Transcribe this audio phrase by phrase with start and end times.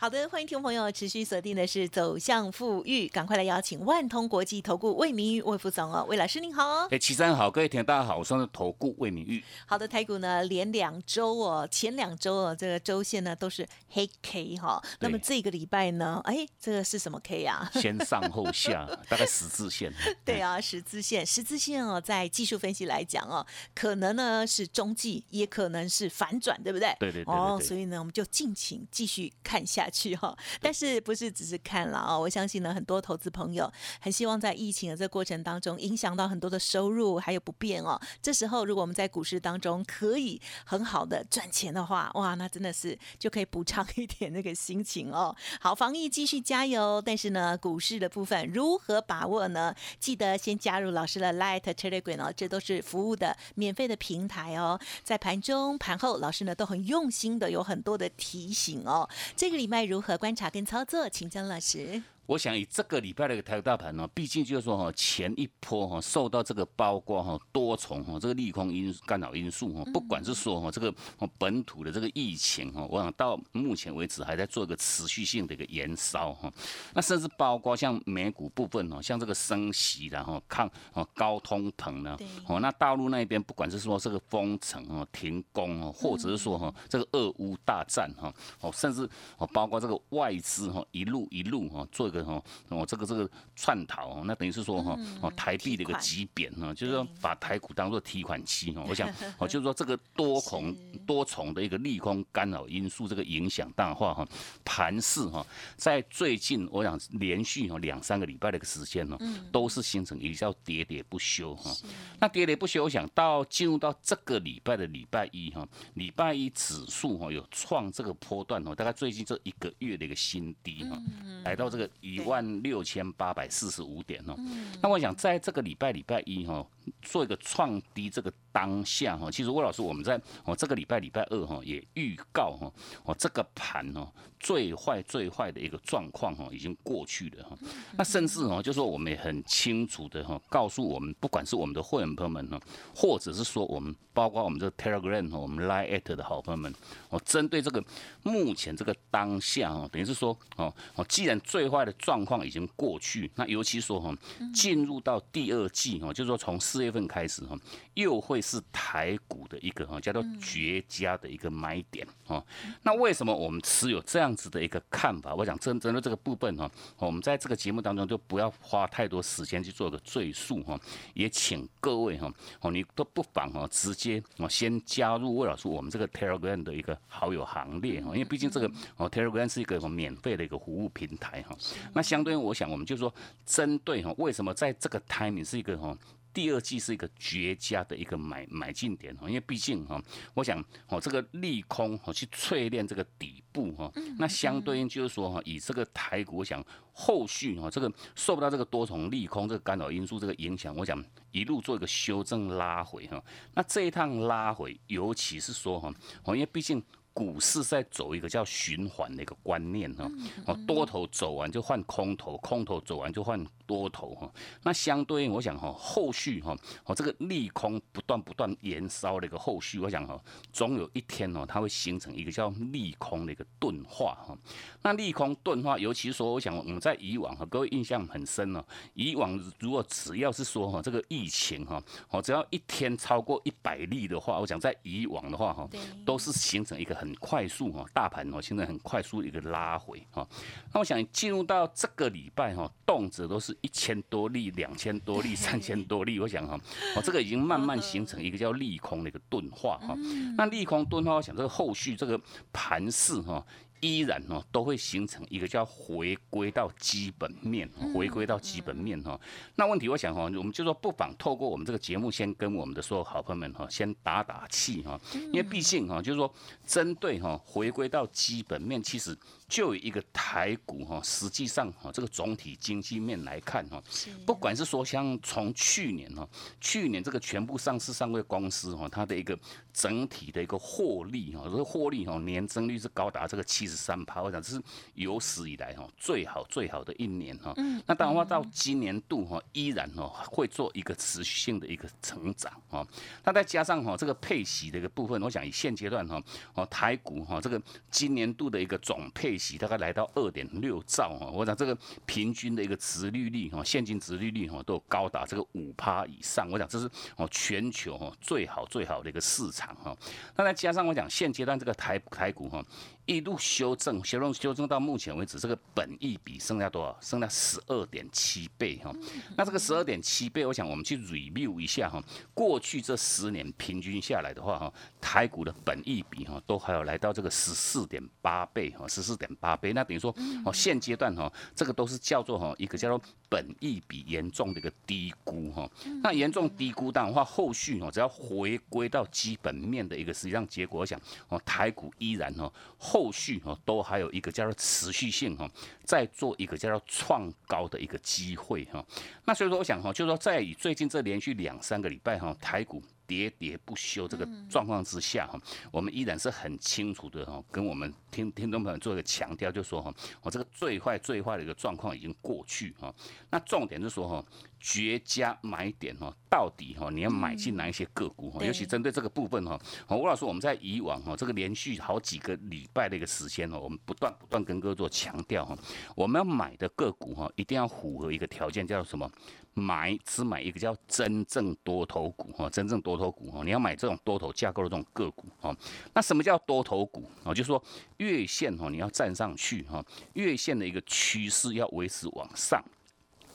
[0.00, 6.86] 好的，欢迎听众朋友持续锁定的是走向富裕，赶快来邀请万通国际投顾魏明玉魏副总哦，魏老师您好。
[6.88, 9.42] 哎，齐山好，各位听大家好，我是投顾魏明玉。
[9.66, 14.80] 好的，台股呢连两周哦，前两周哦，这个周线呢都是黑 K 哈。
[15.00, 17.68] 那么这个礼拜呢，哎，这个是什么 K 啊？
[17.74, 19.92] 先上后下，大概十字线。
[20.24, 26.94] 对啊，十字线，十字线哦，在技术分析来讲哦，可能呢是中继，也可能是反转，对不对？
[27.00, 27.34] 对对对。
[27.34, 29.87] 哦，所以呢，我们就敬请继续看下。
[29.90, 32.18] 去哈，但是不是只是看了啊？
[32.18, 37.98] 我相信呢，很多投资朋友很希望在疫情的这个过程当中，影响到很多的收入还有不便哦。
[38.20, 45.34] 这时候，如果我们在股市当中可以很好的赚钱的话，哇，那真的是就可以补偿一点那个心情哦。
[45.60, 49.74] 好，防疫继续加油，但是呢，股市的部分如何把握呢？
[49.98, 54.78] 记得先加入老师的 Light Telegram 哦，这都是服务的免费的平台哦。
[55.02, 59.08] 在盘中、盘后，老师呢都很用心的，有很多的提醒哦。
[59.34, 59.77] 这个礼拜。
[59.78, 62.02] 该如何观察跟操作，请江老师。
[62.28, 70.94] 我想以这个礼拜的一个台股大盘呢，毕竟就是说哈，前一波哈受到这个包括哈多重哈这个利空因干扰因素哈，不管是说哈这个
[71.38, 76.52] 本土的这个疫情哈，我想到目前为止还在做一个持续性的一个延烧哈，
[76.92, 82.14] 那甚至包括像美股部分哈，像这个升息然后抗哦高通膨呢，
[82.46, 92.17] 哦那大陆那边不管是说这个封城哦停工哦，或者是说哈这个俄乌大战哈哦，甚至哦包括这个外资哈一路一路哈做一个。
[92.22, 98.84] 哦，哦，这个这个串逃，那等于是说哈，哦，台币的一个急贬哈，就是说把台股当做提款机哈。
[98.88, 100.74] 我想， 哦，就是说这个多孔
[101.06, 104.26] 多重的一个利空干扰因素，这个影响大化哈，
[104.64, 109.18] 盘势哈，在最近我想连续哈两三个礼拜的一个时间呢，
[109.52, 111.74] 都是形成一个叫喋喋不休哈。
[112.18, 121.00] 那喋喋不休，我想到进入到这个礼拜的礼拜一哈，礼拜一指数哈有创这个波段哦，大概最近这一个月的一个新低哈，
[121.44, 121.88] 来到这个。
[122.08, 124.34] 一万六千八百四十五点哦，
[124.82, 126.66] 那我想在这个礼拜礼拜一哈，
[127.02, 132.72] 做一个创低这个当下哈，其实魏老师我们在哦这个礼拜礼拜二哈也预告哈，
[133.04, 134.08] 哦这个盘哦
[134.40, 137.56] 最坏最坏的一个状况哈已经过去了哈，
[137.96, 142.60] 那甚至哦就说我们也很清楚的哈告诉我们，不管是我们的会员朋友们呢，
[142.94, 146.72] 或者是说我们包括我们这 Telegram 我们 Line at 的好朋友们，
[147.10, 147.82] 哦针对这个
[148.22, 154.16] 目前这个当下哦，等于是说哦哦既然最坏的状况已经过去，那尤其说哈，
[154.52, 157.56] 进入到第二季哈，就是说从四月份开始哈，
[157.94, 162.44] 又会是台股的一个哈叫做绝佳的一个买点哈。
[162.82, 165.34] 那为什么我们持有这样子的一个看法？
[165.34, 170.78] 我想针针对这个部分哈，我们在这个节目当中就不要花太多时间去做个赘述哈，
[171.14, 181.56] 也请各位哈哦，你都不妨哈直接哦先加入魏老师我们这个 Telegram 的一个好友行列哈，因为毕竟这个哦 Telegram 是一个免费的一个服务平台哈。
[181.94, 183.12] 那相对于我想，我们就说，
[183.46, 185.96] 针对哈，为什么在这个 timing 是一个哈，
[186.38, 190.00] 第二季是一个绝佳的一个买买进点哈，因为毕竟哈，
[190.34, 193.90] 我想哦，这个利空哈去淬炼这个底部哈，
[194.20, 203.20] 那相对应就是说哈，以这个台股，我想后续哈，这个受不到这个多重利空这个干扰因素这个影响，我想一路做一个修正拉回哈，
[203.54, 206.80] 那这一趟拉回，尤其是说哈，哦，因为毕竟。
[207.14, 210.08] 股市在走一个叫循环的一个观念哈，
[210.46, 214.32] 哦，多头走完就换空头，空头走完就换多头哈。
[214.62, 220.18] 那相对应，我想哈，后续哈，哦，这个利空不断不断延烧的一个后续，我想哈，
[220.52, 224.38] 总有一天哦，它会形成一个叫利空的一个钝化哈。
[224.82, 228.64] 那利空钝化，尤其说，我想我们在以往哈，各位印象很深哦，
[228.94, 235.68] 以往如果只要是说哈，这个疫情哈，哦，只要一天超过一百例的话，我想在以往的话哈，
[236.06, 237.08] 都是形成一个很。
[237.08, 240.28] 很快速哈，大盘哦，现在很快速一个拉回哈。
[240.74, 246.18] 那我想进入到这个礼拜哈，动辄都是一千多例、两千多例、 三千多例。
[246.20, 246.58] 我想哈，
[246.96, 249.94] 哦，这个已经慢慢形成一个叫利空的一个钝化哈。
[250.36, 252.20] 那利空钝化，我想这个后续这个
[252.52, 253.44] 盘势哈。
[253.80, 259.16] 依然哦，都会形成一个叫回归到基本面，回归到基本面哈。
[259.54, 265.00] 那问题我想哈，我们就说不妨透过我们这个节目，先跟我们的所有好朋友们哈，先打打气哈。
[265.26, 266.28] 因为毕竟哈，就是说
[266.66, 269.16] 针对哈回归到基本面，其实
[269.48, 273.82] 就以一个台股哈，实际上哈，这个总体经济面来看哈，
[274.26, 276.28] 不管是说像从去年哈，
[276.60, 279.36] 去年这个全部上市上柜公司哈，它的一个
[279.72, 284.62] 整体的一个获利哈，这个获利哈年增率是高达这个七十三趴，我想这是
[284.94, 287.54] 有史以来哈最好最好的一年哈。
[287.86, 292.86] 那当然话到今年度哈，依然哈会做一个持续性的一个成长哈。
[293.24, 297.58] 那再加上哈这个配息的一个部分，我想以现阶段哈，哦台股哈这个
[297.90, 309.96] 今年度的一个总配大概来到二点六兆哈，我想这个平均的一个值利率哈，现金值利率哈都高达这个五趴以上，我想这是哦全球哈最好最好的一个市场哈。
[310.36, 312.64] 那再加上我讲现阶段这个台台股哈。
[313.08, 316.94] 一路修正，修正修正到目前为止，这个本益比剩下多少？
[317.00, 318.94] 剩下十二点七倍哈。
[319.34, 322.04] 那这个十二点七倍，我想我们去 review 一下哈。
[322.34, 329.72] 过去这十年平均下来的话哈，台股的本益比哈都还有来到这个十四点八倍哈，十四点八倍。
[329.72, 330.14] 那等于说
[330.44, 333.00] 哦，现阶段哈，这个都是叫做哈一个叫做
[333.30, 335.66] 本益比严重的一个低估哈。
[336.02, 341.00] 那严重低估的话，后续哦只要回归到基本面的一个实际上结果，我想
[341.30, 342.97] 哦台股依然哦后。
[342.98, 345.48] 后续哈都还有一个叫做持续性哈，
[345.84, 348.84] 再做一个叫做创高的一个机会哈。
[349.24, 352.82] 那所以说我想哈，就是说在以最近这连续两三个礼拜哈，台股。
[353.08, 355.40] 喋喋不休这个状况之下哈，
[355.72, 359.90] 我们依然是很清楚的哈，跟我们听听众朋友做一个强调，就说哈，
[360.20, 362.94] 我这个最坏最坏的一个状况已经过去哈。
[363.30, 364.24] 那重点是说哈，
[364.60, 368.44] 绝佳买点哈，到底哈你要买进哪一些个股哈？
[368.44, 369.58] 尤其针对这个部分哈，
[369.90, 375.56] 吴老师我们在以往哈这个连续好几个礼拜的一个时间哦，我们不断不断跟各位做强调哈，
[375.94, 379.10] 我们要买的个股哈，一定要符合一个条件，叫做什么？
[379.54, 385.52] 买只买一个叫真正多头股哈，真正多头股哈，你要买这种多头架构的这种个股哈。
[385.92, 387.34] 那什么叫多头股啊？
[387.34, 387.60] 就是说
[387.96, 392.62] 月线哈，你要站上去哈，月线的一个趋势要维持往上。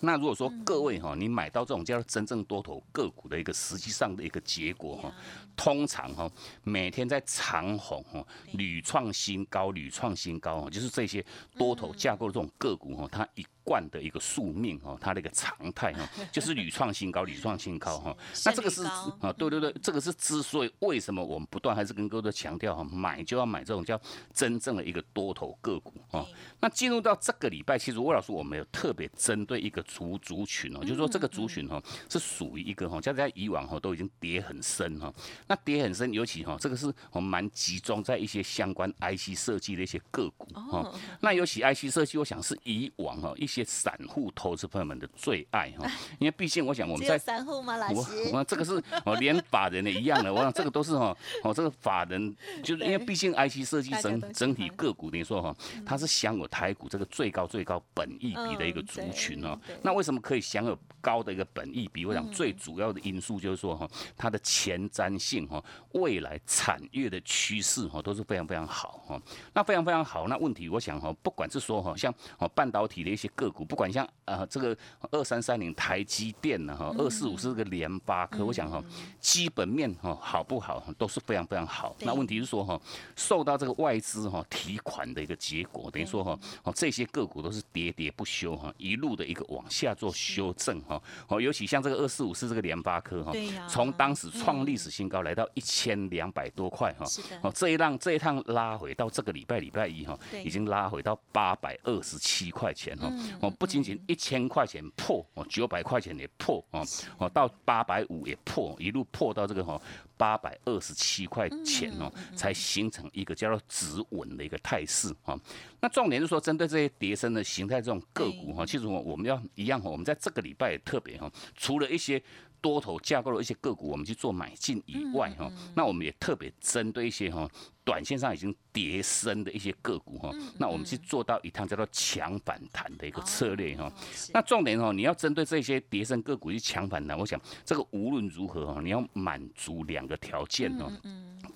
[0.06, 5.10] 那如果说各位哈，你买到这种叫真正多头个股的一个实际上的一个结果哈，
[5.56, 6.30] 通常哈，
[6.64, 8.22] 每天在长红哈，
[8.52, 11.26] 屡创新高，屡创新高哈，就是这些
[11.58, 13.46] 多头架构的这种个股哈，它一。
[13.64, 18.16] 惯的一个宿命哈，它的一个常态哈， 就是屡创新高，屡创新高哈。
[18.46, 24.00] 那这个是啊，对对对，这个是之所以为什么我们不断还是跟各位强调哈，买就要买这种叫
[24.34, 26.26] 真正的一个多头个股哈。
[26.60, 35.14] 那进入到这个礼拜，其实魏老师我们有特别针对一个族族群哦，就是说这个族群哈是属于一个哈，像在以往哈都已经跌很深哈。
[35.48, 40.94] 那跌很深，尤其哈这个是我们蛮集中在一些相关 IC 设计的一些个股哈。
[41.22, 43.48] 那尤其 IC 设计，我想是以往哈一。
[43.54, 45.90] 些散户投资朋友们的最爱哈，
[46.20, 47.78] 因为毕竟我想我们在散户吗？
[47.78, 52.34] 老师，我这个是哦，连法人的一样的，我想这个都是哈，哦，这个法人
[52.64, 55.56] 就是因为毕竟 IC 设计整整体个股等于说哈，
[55.86, 59.60] 它是享有台股这个最高最高本益比的一个族群哦。
[59.82, 62.06] 那为什么可以享有高的一个本益比？
[62.06, 69.22] 我想最主要的因素就是说哈，它的前瞻性哈，未来产业的趋势哈都是非常非常好哈。
[69.54, 73.30] 那非常非常好，那问题我想哈，不管是说哈，像哦半导体的一些。
[73.36, 74.78] 个股不管像呃这个
[75.12, 78.84] 二三三零台积电呢哈，二四五是这个联发科，我想哈
[79.20, 81.96] 基本面哈好不好都是非常非常好。
[82.00, 82.80] 那问题是说哈
[83.16, 91.02] 受到这个外资哈提款的一个结果，等于说哈哦这些个股都是喋喋不休哈，一路的一个往下做修正哈。
[91.28, 93.32] 哦，尤其像这个二四五是这个联发科哈，
[93.68, 97.06] 从当时创历史新高来到一千两百多块哈，
[97.42, 103.12] 哦这一浪这一趟拉回到这个礼拜礼拜一哈，已经拉回到八百二十七块钱哈。
[103.42, 106.86] 哦，不仅仅一千块钱破，哦，九百块钱也破，哦，
[107.18, 109.82] 哦，到八百五也破，一路破到这个哈
[110.18, 115.40] 八百二十七块钱哦，才形成一个叫做止稳的一个态势哈。
[115.80, 122.22] 那重点是说，针对这些叠升的形态这种个股哈，其实我我们要一样哈，我们在这个礼拜也特别哈，除了一些。
[122.64, 127.46] 多头架构的一些个股，我们去做买进以外，哈，那我们也特别针对一些哈，
[127.84, 133.92] 短线上已经跌深的一些个股，哈，那我们去做到一趟叫做强反弹的一个策略，哈。
[134.34, 140.92] 那重点哈，你要针对这些跌深个股去强反弹，我想这个无论如何哈，你要满足两个条件，哦。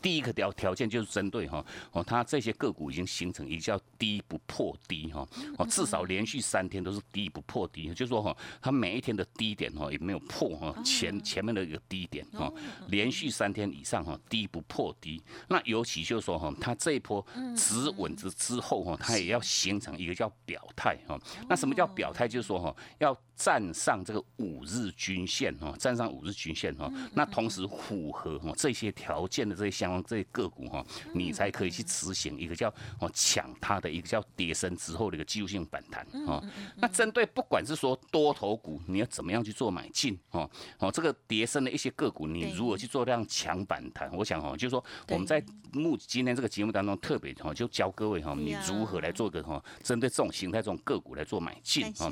[0.02, 12.52] 第一个条条件就是针对哈哦，它这些个股已经形成一个叫低不破低哈哦，至少连续三天都是低不破低，就是说哈，它每一天的低点哈也没有破哈前前面的一个低点哈，
[12.90, 21.20] 连续三天以上哈低不破低，那尤其就是说哈，它这一波止稳之之后哈，它也要形成一个叫表态哈，
[21.50, 22.28] 那什么叫表态？
[22.28, 32.68] 就是说哈，要站上这个五日均线哈，站上五日均线哈，那同时符合哈这些条件的这些相关这些个股哈，你才可以去执行一个叫
[33.00, 36.44] 哦抢它的一个叫跌升之后的一个技术性反弹哦。
[36.78, 44.12] 那针对不管是说多头股，你要怎么样去做买进哦哦，这个跌升的一些个股，你如何去做这样强反弹？
[44.16, 52.12] 我想哈，就是说我们在目今天这个节目当中特别哈，就教各位哈，你如何来做个哈，针对这种形态这种个股来做买进啊。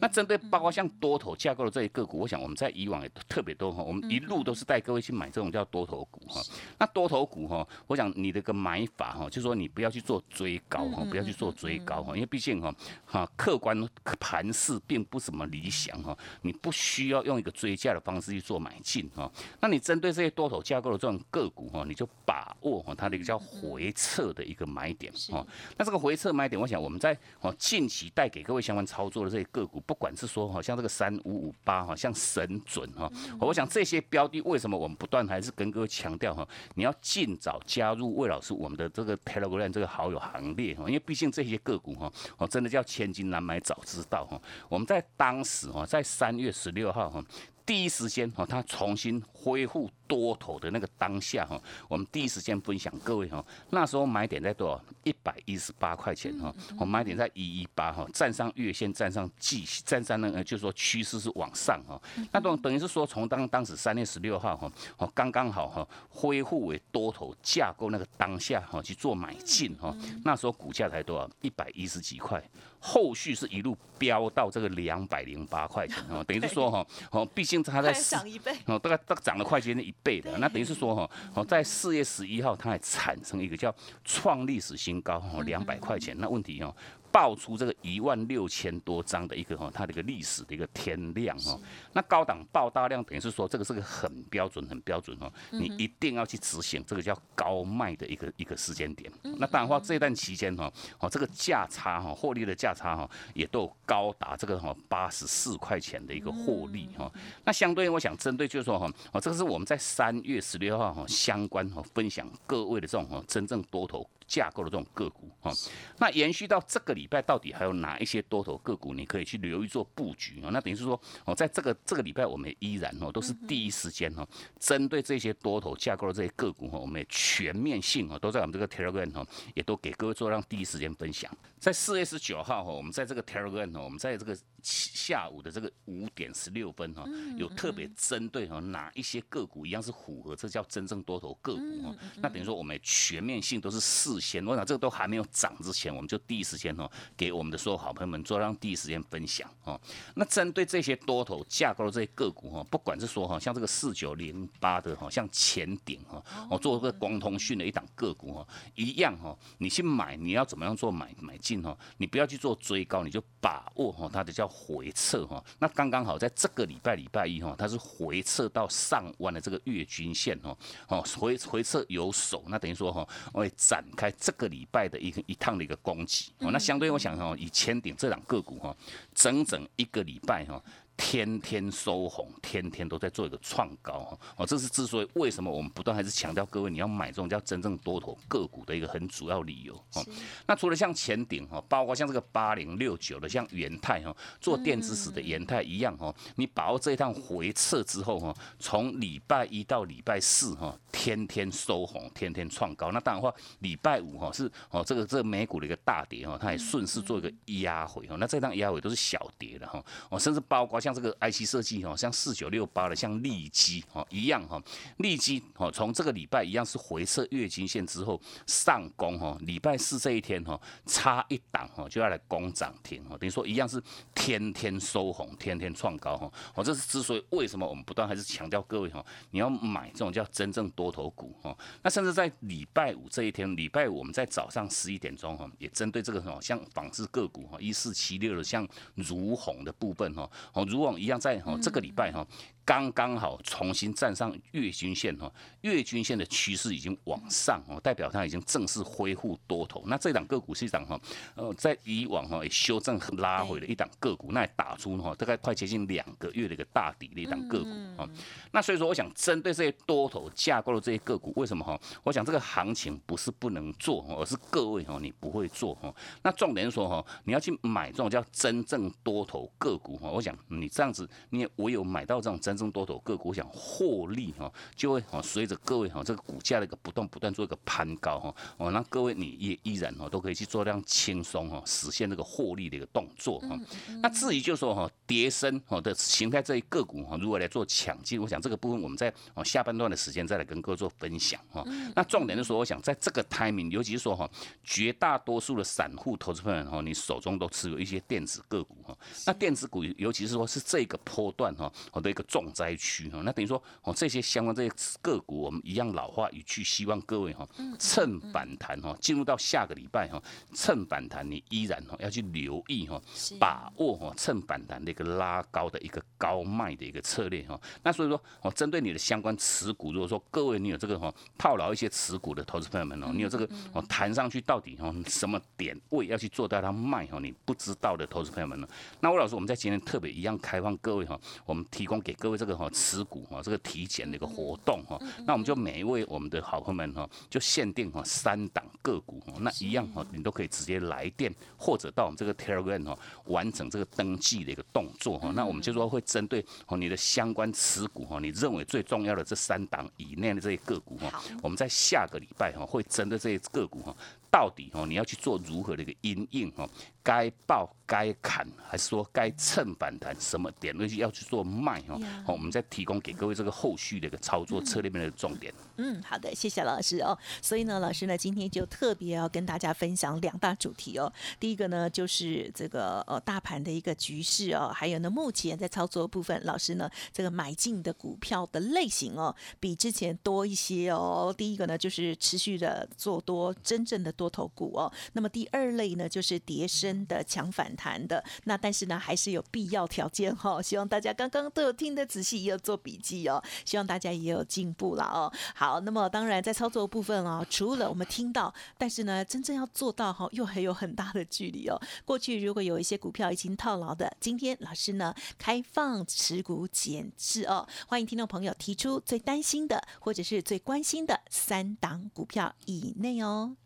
[0.00, 6.40] 那针对包括像多头架构的这些个股，我想我们在以往也特别多哈，我们一路都是带各位去买这种叫多头股哈。
[6.78, 12.74] 那多头股哈，我想你的个买法哈，就是说你不要去做追高哈，不要去做追高哈，因为毕竟哈
[13.06, 13.76] 哈客观
[14.18, 19.30] 盘势并不怎么理想哈，你不需要用一个追价的方式去做买进哈。
[19.60, 25.46] 那你针对这些多头架构的这种个股哈，你就把握哈它的一个叫回撤的一个买点哈。
[25.76, 44.40] 那这个回撤买点，我想我们在哦近期带给各位相关操作的这些个股，不管是说哈像这个三五五八哈，像神准哈，我想这些标的为什么我们不断还是跟各位强调哈，你要尽早加入魏老师我们的这个 Telegram 这个好友行列哈，因为毕竟这些个股哈，哦真的叫千金难买早知道哈。
[44.68, 47.24] 我们在当时哈，在三月十六号哈。
[47.68, 54.82] 第一时间哈，它重新恢复多头的那个当下哈，我们第一时间分享各位哈，那时候买点在多少？
[55.04, 62.00] 一百一十八块钱哈，我买点在一一八哈，站上月线，站上季，站上那个就是说趋势是往上哈，
[62.32, 69.94] 那等等于是说从当当时三月十六号哈，哦刚刚好哈，恢复为多头架构那个当下哈去做买进哈，
[70.24, 71.28] 那时候股价才多少？
[71.42, 72.42] 一百一十几块。
[72.80, 78.52] 后续是一路飙到这个两百零八块钱哦， 等于是说哈，哦，毕竟它在涨一倍。
[78.66, 86.74] 哦，大概大概涨了快接近一倍的，那等于是说哈，哦，在四月十一号它还产生一个叫创历史新高哦，两百块钱，那问题哦。
[87.10, 91.58] 爆出这个一万六千多张的一个哈，它的一个历史的一个天量哈，
[91.92, 99.10] 那高档爆大量，等于是说这个是个很标准很标准哈，你一定要去执行这个叫高卖的一个一个时间点。
[99.22, 107.10] 那当然话这段期间哈，哦这个价差哈，获利的价差哈，也都有高达这个哈八十四块钱的一个获利哈。
[107.44, 114.08] 那相对我想针对就是说哈，哦这个是我们在三月十六号哈相关哈分享各位的这种哈真正多头。
[114.28, 115.50] 架构的这种个股哈，
[115.96, 120.50] 那延续到这个礼拜，到底还有哪一些多头个股你可以去留意做布局啊？
[120.52, 124.28] 那等于是说，哦，在这个这个礼拜，我们依然哦都是第一时间哈，
[124.60, 131.34] 针对这些多头架构的这些个股哈，我们也全面性哦都在我们这个 Telegram 哈，也都给各位做让第一时间分享。
[131.58, 137.04] 在四月十九号哈，我们在这个 Telegram 哦，我们在这个下午的这个五点十六分哈，
[137.36, 141.94] 有特别针对哈哪一些个股一样是符合这叫真正多头个股哈。
[142.16, 149.80] 那等于说我们全面性都是事先，我想这个都还没有涨之前，我们就第一时间哈给我们的所有好朋友们做让第一时间分享哈。
[150.14, 161.38] 那针对这些多头架构的这些个股哈，不管是说哈像这个四九零八的哈，像前顶哈，我做个光通讯的一档个股哈，一样哈，你去买你要怎么样做买买？
[161.38, 165.44] 进哈，你不要去做追高，你就把握哈它的叫回撤哈。
[165.58, 170.56] 那刚刚好在这个礼拜礼拜一哈，它是回撤到上万的这个月均线哈，
[170.88, 176.32] 哦回回撤有手，那等于说哈，会展开这个礼拜的一个一趟的一个攻击。
[176.38, 178.76] 哦，那相对我想哈，以千顶这两个股哈，
[179.14, 180.62] 整整一个礼拜哈。
[180.98, 190.04] 天天收红，天天都在做一个创高哈，哦，这是之所以为什么我们不断还是强调各位你要买这种叫真正多头个股的一个很主要理由哦。
[190.46, 202.90] 那除了像前顶哈，包括像这个八零六九的像元泰哈，做电子史的元泰一样哈，你把握这一趟回撤之后哈，从礼拜一到礼拜四哈，天天收红，天天创高。
[202.90, 208.16] 那当然话，礼拜五哈是哦这个这个美股的一个大跌哈，它也顺势做一个压回哈。
[208.18, 210.87] 那这趟压回都是小跌的哈，哦，甚至包括像。
[210.88, 214.58] 像这个 IC 设计哈，像四九六八的，像利基哈一样哈，
[214.96, 223.82] 利基哈从这个礼拜一样是回撤月均线之后上攻哈，礼拜四这一天哈差一档哈就要来攻涨停哈，等于说一样是
[224.14, 226.32] 天天收红，天天创高哈。
[226.54, 231.54] 哦，这是之所以为什么我们不断还是强调各位哈，你要买这种叫真正多头股哈。
[231.82, 240.77] 那甚至在礼拜五这一天，礼拜五我们在早上十一点钟哈，也针对这个哈像纺织个股哈一四七六的像如虹的部分哈，哦如。
[240.80, 242.26] 往一样在哈这个礼拜哈。
[242.68, 245.32] 刚刚好重新站上月均线哈，
[245.62, 249.82] 月均线的趋势已经往上哦，代表它已经正式恢复多头。
[249.86, 251.00] 那这档个股是一档哈，
[251.34, 258.06] 呃，在以往哈也修正拉回了一档个股，那也打出哈大概快接近两个月的一个大底的一档个股啊。
[258.52, 261.80] 那所以说，我想针对这些多头架构的这些个股，为什么哈？
[262.02, 265.90] 我想这个行情不是不能做，而是各位哈你不会做哈。
[266.22, 283.56] 那重点是说哈，你要去买这种叫真正多头个股哈，我想你这样子，你也唯有买到这种真正多头个股，我想获利哈，就会哦随着各位哈这个股价的一个不断不断做一个攀高哈，哦，那各位你也依然哈都可以去做这样轻松哈实现这个获利的一个动作哈。
[284.02, 291.64] 那至于就说哈跌升哈的形态这一个股哈如何来做抢进，我想这个部分我们在哦下半段的时间再来跟各位做分享哈。
[291.94, 294.28] 那重点是说，我想在这个 timing，尤其是说哈
[294.64, 298.96] 绝大多数的散户投资朋友哈，你手中都持有一些电子个股哈，
[299.26, 310.22] 那电子股尤其是说是这个波段哈，我的一个重灾区哈，那等于说哦这些相关这些个股，我们一样老话一句，希望各位哈趁反弹哈，进入到下个礼拜哈，
[310.54, 313.00] 趁反弹你依然哈要去留意哈，
[313.38, 317.60] 把握哈趁反弹的一个拉高的一个高卖的一个策略哈。
[317.82, 328.68] 那所以说哦，针对你的相关持股，如果说各位你有这个哈套牢一些持股的投资朋友们哦，你有这个哦弹上去到底哦什么点位要去做到它卖哦，你不知道的投资朋友们呢，
[329.00, 353.94] 那魏老师我们在今天特别一样开放各位哈，我们提供给各位这个哈持股哈这个体检的一个活动哈，那我们就每一位我们的好朋友们哈，就限定哈三档个股哈，那一样哈，你都可以直接来电或者到我们这个 Telegram 哈完成这个登记的一个动作哈，那我们就说会针对哦你的相关持股哈，你认为最重要的这三档以内的这些个股哈，我们在下个礼拜哈会针对这些个股哈。
[354.30, 356.68] 到底哦，你要去做如何的一个阴应哦？
[357.02, 360.14] 该报该砍，还是说该趁反弹？
[360.20, 361.98] 什么点位要去做卖哦？
[362.26, 365.54] 好，我们再提供给各位这个后续的一个操作策略面的重点。
[365.78, 367.16] 嗯，好的，谢谢老师哦。
[367.40, 371.10] 所以呢，老师呢今天就特别要跟大家分享两大主题哦。
[371.40, 381.34] 第一个呢就是这个呃大盘的一个局势哦，还有呢目前在操作部分，老师呢这个买进的股票的类型哦，比之前多一些哦。
[381.34, 384.12] 第一个呢就是持续的做多，真正的。
[384.18, 395.32] 多头股哦，那么第二类呢，就是叠升的强反弹的，那但是呢，还是有必要条件哈，希望大家刚刚都有听得仔细，也有做笔记哦，希望大家也有进步了哦。
[395.54, 401.80] 好，那么当然在操作部分哦，除了我们听到，但是呢，真正要做到哈，又还有很大的距离哦。
[402.04, 413.56] 过去如果有一些股票已经套牢的，今天老师呢开放持股减持哦，欢迎听众朋友提出最担心的或者是最关心的三档股票以内哦。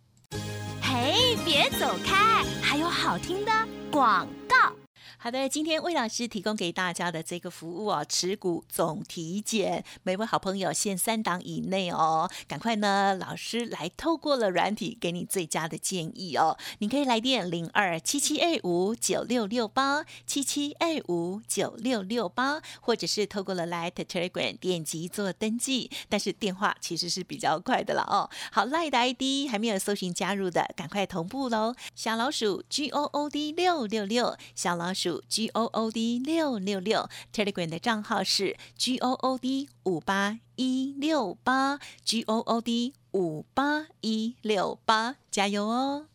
[0.83, 3.53] 嘿，别走开，还有好听的
[3.91, 4.82] 广告。
[5.23, 28.29] 好的，今天魏老师提供给大家的这个服务哦，持股总体检，每位好朋友限三档以内哦，赶快呢，老师来透过了软体给你最佳的建议哦，你可以来电零二七七二五九六六八七七二五九六六八，或者是透过了 Light Telegram 点击做登记，但是电话其实是比较快的了哦。
[28.51, 35.12] 好，Light 的 ID 还没有搜寻加入的，赶快同步喽，小老鼠 G O O D 六六六，小老鼠。
[35.29, 46.07] G O O D 六六六，Telegram 的账号是 G O O D 五八一六八，G O O D 五八一六八，加油哦！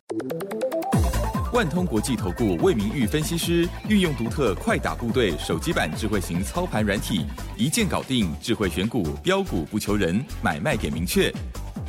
[1.52, 7.24] 万通国际投顾魏明玉分析师运用独特快打部队手机版智慧型操盘软体，
[7.56, 11.32] 一键搞定智慧选股标股不求人，买卖点明确，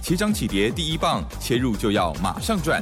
[0.01, 2.81] 起涨起跌第一棒，切入就要马上赚。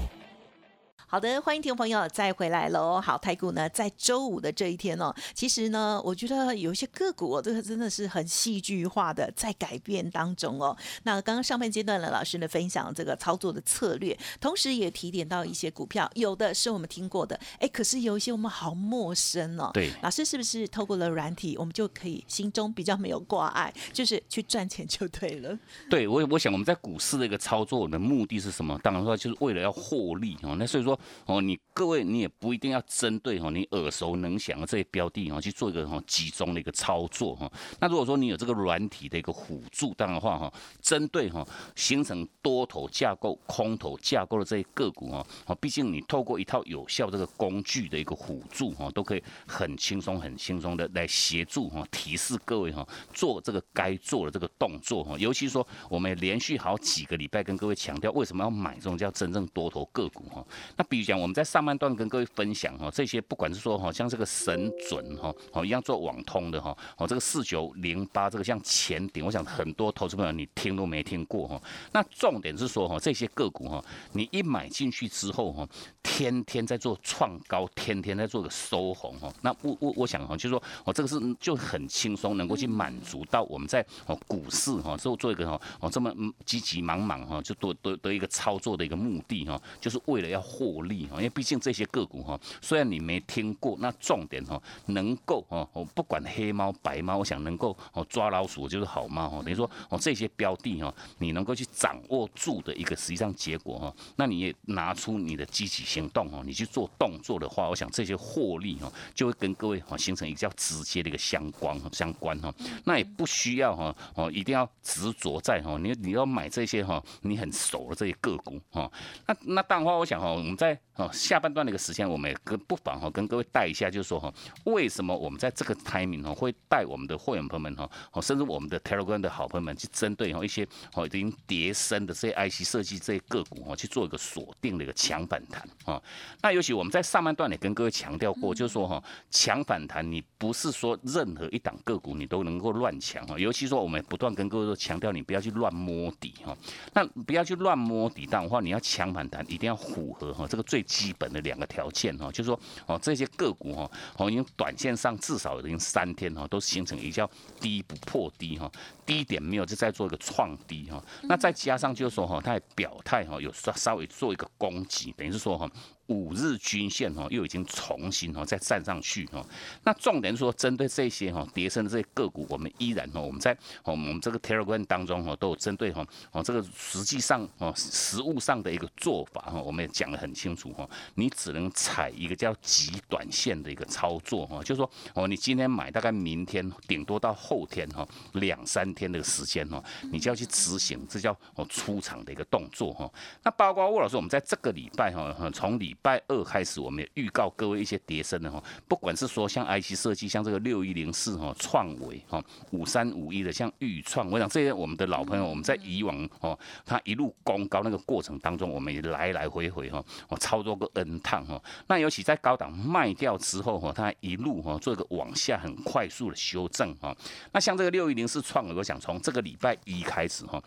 [1.11, 3.01] 好的，欢迎听众朋友再回来喽。
[3.01, 10.73] 好，台股呢在周五的这一天哦，其实呢，我觉得有一些个股，哦这个真的是很戏剧化的在改变当中哦。
[11.03, 19.69] 那刚刚上半阶段呢，老师呢分享这个操作的策略，同时也提点到一些股票，有的是我们听过的，哎，可是有一些我们好陌生哦。
[19.73, 25.59] 对，老师是不是透过了软体，我们就可以心中比较没有挂碍， 就是去赚钱就对了。
[25.89, 28.79] 对我，我想我们在股市的一个操作的目的是什么？
[28.81, 30.55] 当然说就是为了要获利哦。
[30.57, 30.97] 那所以说。
[31.25, 37.51] 哦，你各位你也不一定要针对哈你耳熟能详的这些标的哈去做一个哈集中的一个操作哈。
[37.79, 55.17] 那如果说你有这个软体的一个辅助，当然话哈，针对哈形成多头架构、空头架构的这些个股哈，哦，毕竟你透过一套有效这个工具的一个辅助哈，都可以很轻松、很轻松的来协助哈提示各位哈做这个该做的这个动作哈。
[55.17, 60.45] 尤其说我们连续好几个礼拜跟各位强调，为什么要买这种叫真正多头个股哈？
[60.75, 71.61] 那比如讲我们在上半段跟各位分享哈，这些不管是说哈像这个神准哈，哦一样做网通的哈，哦这个四九零八这个像前顶，我想很多投资朋友你听都没听过哈。
[71.93, 75.65] 那重点是说哈这些个股哈，你一买进去之后哈，
[76.03, 79.33] 天天在做创高，天天在做个收红哈。
[79.39, 86.13] 那我我我想哈，就是说哦这个是就很轻松能够去满足到我们在哦股市哈做做一个哈哦这么
[86.45, 112.53] 急急忙忙哈就多多得一个操作的一个目的哈，就是为了要获利哈，因为毕竟这些个股哈，虽然你没听过，那重点哈能够哦，我不管黑猫白猫，我想能够哦抓老鼠就是好猫哈，等于说哦这些标的哈，你能够去掌握住的一个实际上结果哈，那你也拿出你的积极行动哦，你去做动作的话，我想这些获利哈就会跟各位哈形成一个较直接的一个相关相关哈，
[112.85, 118.91] 那也不需要哈哦一定要执着在哈你你要买这些哈你很熟的这些个股哈，
[119.27, 124.31] 那那当然话我想哈我们在哦下半段的一个时间，我们也跟不妨哈跟各位带一下，就是说哈
[124.65, 135.99] 为什么我们在这个 timing 哈会带我们的会员朋友们哈哦甚至我们的 Telegram 的好朋友们去针对哈一些哦已经叠升的这些 IC 设计这些个股哈去做一个锁定的一个强反弹啊。
[136.43, 146.55] 那尤其我们在上半段也跟各位强调过，就是说哈强反弹你不是说任何一档个股你都能够乱抢哈，尤其说我们不断跟各位说强调你不要去乱摸底哈，
[146.93, 157.29] 那不要去乱摸底，但的话你要强反弹一定要符合哈这个最基本的两个条件哈，就是说哦这些个股哈哦已经短线上至少已经三天哈都形成一叫
[157.61, 158.69] 低不破低哈，
[159.05, 165.71] 低点没有就在做一个创低哈，那再加上就是说哈它也表态哈有稍稍微做一个攻击，等于是说哈。
[166.11, 169.41] 五日均线哈又已经重新哈再站上去哈，
[169.85, 193.09] 那重点说针对这些哈跌升的这些个股，我们依然哈我们在我们这个 Telegram 当中哈都有针对哈哦这个实际上哦实物上的一个做法哈，我们也讲得很清楚哈，你只能踩一个叫极短线的一个操作哈，就是说哦你今天买大概明天顶多到后天哈两三天的时间哈，你就要去执行，这叫哦出场的一个动作哈。
[193.43, 211.61] 那包括沃老师，我们在这个礼拜哈从礼拜二开始，我们也预告各位一些跌升的哈，不管是说像 IC 设计，像这个六一零四哈创维哈五三五一的像预创，我想这些我们的老朋友，我们在以往哦，他一路攻高那个过程当中，我们也来来回回哈，我操作过 N 趟哈。
[211.87, 217.15] 那尤其在高档卖掉之后哈，它一路哈做一个往下很快速的修正哈。
[217.51, 220.61] 那像这个六一零四创维，我想从这个礼拜一开始哈。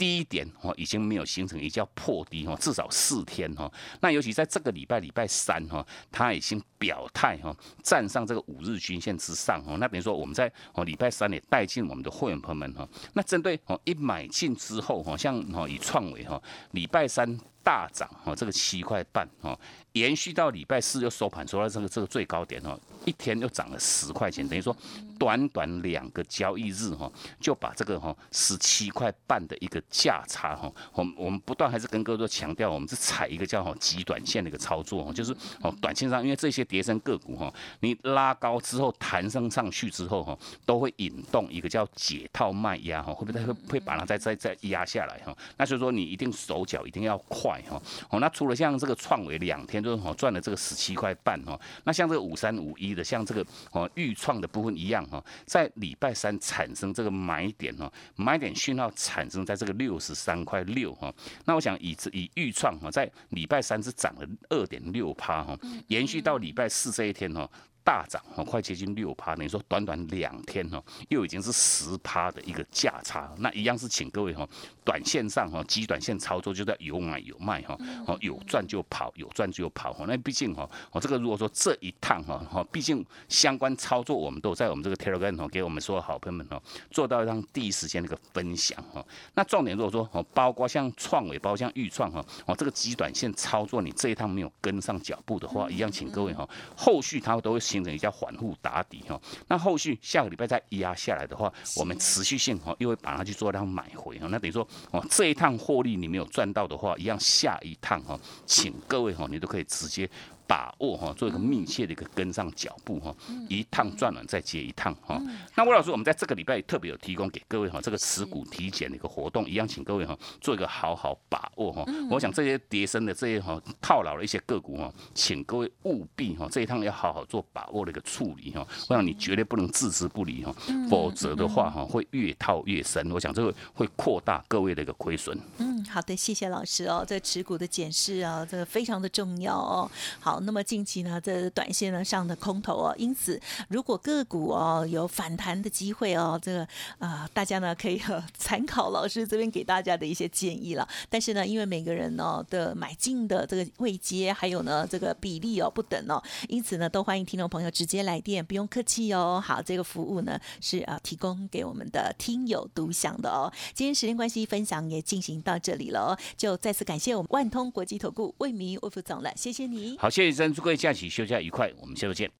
[0.00, 3.70] 低一点哦，已经没有形成一叫破低哈，至少四天哈。
[4.00, 9.76] 那尤其在这个礼拜礼拜三哈，它已经表态哈，站上这个五日均线之上哈。
[9.78, 12.88] 那等于说我们在哦礼拜三也带进我们的会员朋友们哈。
[13.12, 19.54] 那针对哦一买进之后哈，像哦以创维哈，礼拜三大涨哈，这个七块半哈，
[19.92, 22.80] 延续到礼拜四又收盘收到这个这个最高点哦。
[23.04, 24.74] 一天又涨了十块钱，等于说
[25.20, 45.34] 短短两个交易日哈，就把这个哈十七块半的一个价差哈，我我们不断还是跟各位都强调，我们是踩一个叫哈极短线的一个操作哈，就是哦短线上，因为这些叠升个股哈，你拉高之后弹升上去之后哈，都会引动一个叫解套卖压哈，会不会会会把它再再再压下来哈？
[45.56, 47.80] 那所以说你一定手脚一定要快哈。
[48.10, 52.90] 哦，那除了像这个创维两天就是哦赚了这个十七块半哈，那像这个五三五一。
[52.90, 61.12] 的像这个哦预创的部分一样哈，在礼拜三产生这个买点哈，买点讯号产生在这个六十三块六哈，
[61.44, 67.50] 那我想以以预创哈，在礼拜三是涨了二点六趴哈，延续到礼拜四这一天哈。
[67.90, 73.28] 大涨哦，快接近六趴，等于说短短两天哦，又已经是十趴的一个价差。
[73.38, 74.48] 那一样是请各位哈，
[74.84, 77.76] 短线上哈，极短线操作就在有买有卖哈，
[78.06, 80.04] 哦有赚就跑，有赚就跑哈。
[80.06, 89.04] 那毕竟哈，哦这个如果说这一趟哈，哈毕竟相关操作我们都在我们这个 Telegram 哈，给我们所有好朋友们哦，做到让第一时间的一个分享哈。
[89.34, 97.58] 那重点如果说哦，包括像创伟，包括像预创哈，哦这个极短线操作你这一趟没有跟上脚步的话，一样请各位哈，后续它都会。
[97.70, 110.08] 形成一叫缓护打底哈，那后续下个礼拜再压下来的话，我们持续性哈又会把它去做量买回哈，那等于说哦这一趟获利你没有赚到的话，一样下一趟哈，请各位哈你都可以直接。
[110.50, 113.14] 把握哈，做一个密切的一个跟上脚步哈，
[113.48, 115.22] 一趟赚了再接一趟哈。
[115.54, 121.84] 那魏老师，我们在这个礼拜特别有提供给各位哈，这个持股体检的一个活动，一样请各位哈做一个好好把握哈。
[122.10, 128.66] 我想这些跌升的这些哈套牢的一些个股哈，请各位务必哈这一趟要好好做把握的一个处理哈。
[128.88, 130.52] 我想你绝对不能置之不理哈，
[130.90, 133.08] 否则的话哈会越套越深。
[133.12, 135.38] 我想这个会扩大各位的一个亏损。
[135.58, 135.79] 嗯。
[135.84, 137.04] 好的，谢谢老师哦。
[137.06, 139.90] 这持股的检视啊，这个非常的重要哦。
[140.18, 146.66] 好，那么近期呢，这短线呢上的空头哦，因此如果个股哦有反弹的机会哦，这个
[146.98, 148.00] 啊大家呢可以
[148.36, 150.88] 参考老师这边给大家的一些建议了。
[151.08, 159.42] 但是呢，因为每个人呢的买进的这个位阶还有呢这个比例哦不等哦，因此呢都欢迎听众朋友直接来电，不用客气哦。
[159.44, 163.52] 好，这个服务呢是啊提供给我们的听友独享的哦。
[163.74, 169.96] 今天时间关系，分享也进行到这里了哦，就再次感谢我们万通国际投顾魏明魏副总了，谢谢你。
[169.98, 172.30] 好，谢谢珍，祝各位假期休假愉快，我们下周见。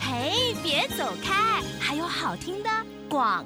[0.00, 2.70] 嘿，别走开，还有好听的
[3.08, 3.44] 广。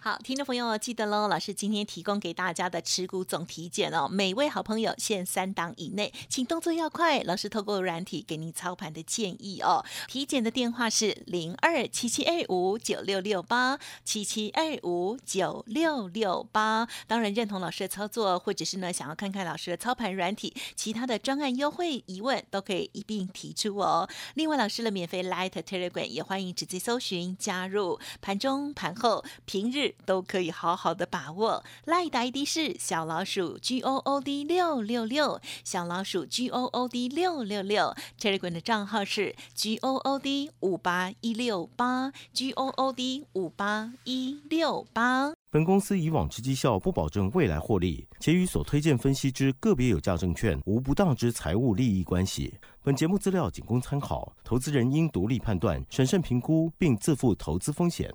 [0.00, 7.20] 好，听众朋友记得喽，老师今天提供给大家的持股总体检哦，每位好朋友限三档以内，请动作要快。
[7.24, 9.84] 老师透过软体给您操盘的建议哦。
[10.06, 16.86] 体检的电话是零二七七二五九六六八七七二五九六六八。
[17.08, 24.08] 当然认同老师的操作，或者是呢想要看看老师的操盘软体，其他的专案优惠疑问都可以一并提出哦。
[24.34, 29.87] 另外，老师的免费 Light Telegram 也欢迎直接搜寻加入，盘中盘后平日。
[30.04, 31.64] 都可以好好的把握。
[31.84, 37.94] 赖的 ID 是小老鼠 G O O D 六六六，小老鼠 G O O D 六六六。
[38.18, 45.32] Telegram 的账号是 G O O D 五八一六八，G O O D 五八一六八。
[45.50, 52.54] 本公司以往之绩效不保证未来获利，且与所推荐分析之个别有价证券无不当之财务利益关系。
[52.82, 58.14] 本节目资料仅供参考，投资人应独立判断、审慎评估，并自负投资风险。